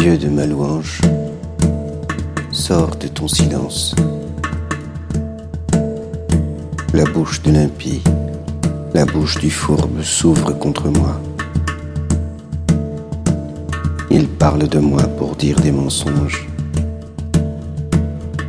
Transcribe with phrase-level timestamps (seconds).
[0.00, 1.00] Dieu de ma louange,
[2.52, 3.96] sors de ton silence.
[6.94, 8.00] La bouche de l'impie,
[8.94, 11.20] la bouche du fourbe s'ouvre contre moi.
[14.12, 16.46] Il parle de moi pour dire des mensonges.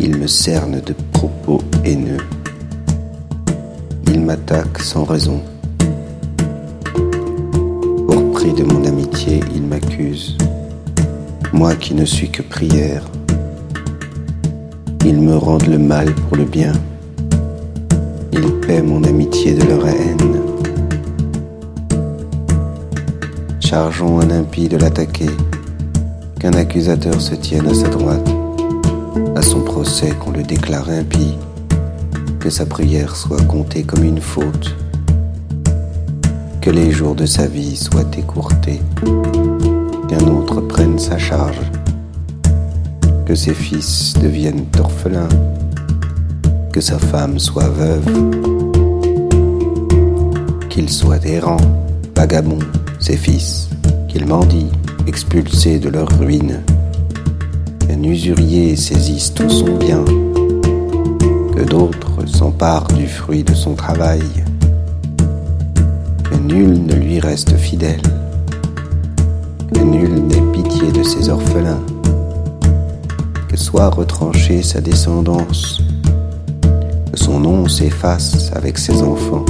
[0.00, 2.26] Il me cerne de propos haineux.
[4.08, 5.40] Il m'attaque sans raison.
[8.08, 10.36] Pour prix de mon amitié, il m'accuse
[11.56, 13.02] moi qui ne suis que prière.
[15.06, 16.72] Ils me rendent le mal pour le bien.
[18.32, 20.42] Ils paient mon amitié de leur haine.
[23.60, 25.30] Chargeons un impie de l'attaquer,
[26.38, 28.28] qu'un accusateur se tienne à sa droite,
[29.34, 31.38] à son procès qu'on le déclare impie,
[32.38, 34.76] que sa prière soit comptée comme une faute,
[36.60, 38.82] que les jours de sa vie soient écourtés
[41.06, 41.60] sa charge,
[43.26, 45.28] que ses fils deviennent orphelins,
[46.72, 48.10] que sa femme soit veuve,
[50.68, 51.64] qu'ils soient errants,
[52.16, 52.66] vagabonds,
[52.98, 53.68] ses fils,
[54.08, 54.72] qu'ils mendient,
[55.06, 56.60] expulsés de leur ruine,
[57.86, 60.04] qu'un usurier saisisse tout son bien,
[61.54, 64.24] que d'autres s'emparent du fruit de son travail,
[66.24, 68.02] que nul ne lui reste fidèle
[69.72, 70.45] que nul de
[71.06, 71.84] ses orphelins,
[73.48, 75.80] que soit retranchée sa descendance,
[77.12, 79.44] que son nom s'efface avec ses enfants,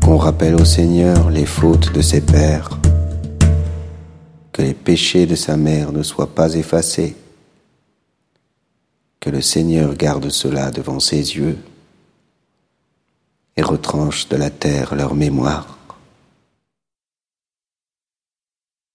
[0.00, 2.78] qu'on rappelle au Seigneur les fautes de ses pères,
[4.52, 7.16] que les péchés de sa mère ne soient pas effacés,
[9.18, 11.58] que le Seigneur garde cela devant ses yeux
[13.56, 15.81] et retranche de la terre leur mémoire.